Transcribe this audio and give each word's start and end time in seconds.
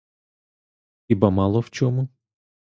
Хіба 1.07 1.29
мало 1.29 1.59
в 1.59 1.69
чому? 1.69 2.07